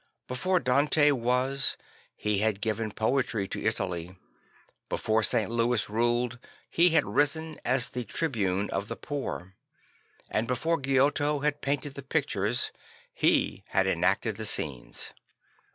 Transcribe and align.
Before 0.27 0.59
Dante 0.59 1.11
was, 1.11 1.77
he 2.17 2.39
had 2.39 2.59
given 2.59 2.91
poetry 2.91 3.47
to 3.49 3.63
Italy; 3.63 4.15
before 4.89 5.21
St. 5.21 5.51
Louis 5.51 5.87
ruled, 5.91 6.39
he 6.71 6.89
had 6.89 7.05
risen 7.05 7.61
as 7.63 7.89
the 7.89 8.03
tribune 8.03 8.67
of 8.71 8.87
the 8.87 8.95
poor; 8.95 9.53
and 10.27 10.47
before 10.47 10.81
Giotto 10.81 11.41
had 11.41 11.61
painted 11.61 11.93
the 11.93 12.01
pictures, 12.01 12.71
he 13.13 13.63
had 13.67 13.85
enacted 13.85 14.37
the 14.37 14.47
scenes. 14.47 15.11